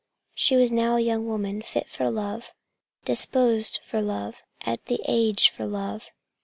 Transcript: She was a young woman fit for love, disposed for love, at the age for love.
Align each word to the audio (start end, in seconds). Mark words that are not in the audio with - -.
She 0.33 0.55
was 0.55 0.71
a 0.71 0.99
young 0.99 1.27
woman 1.27 1.61
fit 1.61 1.87
for 1.87 2.09
love, 2.09 2.55
disposed 3.05 3.81
for 3.85 4.01
love, 4.01 4.41
at 4.61 4.83
the 4.87 4.99
age 5.07 5.49
for 5.51 5.67
love. 5.67 6.09